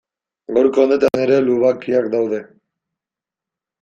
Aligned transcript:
Gaurko 0.57 0.85
honetan 0.85 1.21
ere 1.25 1.37
lubakiak 1.49 2.11
daude. 2.17 2.41